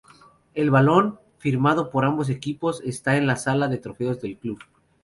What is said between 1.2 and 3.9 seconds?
firmado por ambos equipos, está en la sala de